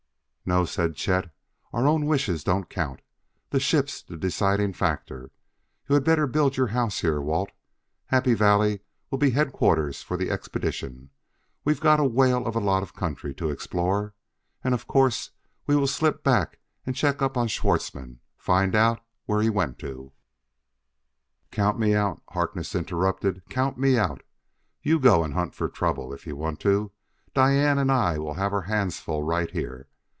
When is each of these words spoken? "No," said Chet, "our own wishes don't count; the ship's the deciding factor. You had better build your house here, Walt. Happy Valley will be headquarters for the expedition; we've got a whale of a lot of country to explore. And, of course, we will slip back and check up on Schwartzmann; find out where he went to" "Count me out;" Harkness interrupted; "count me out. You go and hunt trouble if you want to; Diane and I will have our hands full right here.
"No," 0.43 0.65
said 0.65 0.95
Chet, 0.95 1.29
"our 1.71 1.87
own 1.87 2.07
wishes 2.07 2.43
don't 2.43 2.69
count; 2.69 3.01
the 3.51 3.59
ship's 3.59 4.01
the 4.01 4.17
deciding 4.17 4.73
factor. 4.73 5.31
You 5.87 5.93
had 5.95 6.03
better 6.03 6.27
build 6.27 6.57
your 6.57 6.67
house 6.67 6.99
here, 6.99 7.21
Walt. 7.21 7.51
Happy 8.07 8.33
Valley 8.33 8.81
will 9.09 9.17
be 9.19 9.29
headquarters 9.29 10.01
for 10.01 10.17
the 10.17 10.29
expedition; 10.29 11.09
we've 11.63 11.79
got 11.79 12.01
a 12.01 12.05
whale 12.05 12.45
of 12.45 12.57
a 12.57 12.59
lot 12.59 12.83
of 12.83 12.93
country 12.93 13.33
to 13.35 13.49
explore. 13.49 14.13
And, 14.61 14.73
of 14.73 14.87
course, 14.87 15.31
we 15.67 15.75
will 15.77 15.87
slip 15.87 16.21
back 16.21 16.59
and 16.85 16.97
check 16.97 17.21
up 17.21 17.37
on 17.37 17.47
Schwartzmann; 17.47 18.19
find 18.35 18.75
out 18.75 18.99
where 19.27 19.41
he 19.41 19.49
went 19.49 19.79
to" 19.79 20.11
"Count 21.51 21.79
me 21.79 21.95
out;" 21.95 22.21
Harkness 22.31 22.75
interrupted; 22.75 23.41
"count 23.47 23.77
me 23.77 23.97
out. 23.97 24.21
You 24.81 24.99
go 24.99 25.23
and 25.23 25.33
hunt 25.33 25.53
trouble 25.53 26.11
if 26.13 26.27
you 26.27 26.35
want 26.35 26.59
to; 26.61 26.91
Diane 27.33 27.77
and 27.77 27.89
I 27.89 28.17
will 28.19 28.33
have 28.33 28.51
our 28.51 28.63
hands 28.63 28.99
full 28.99 29.23
right 29.23 29.49
here. 29.49 29.87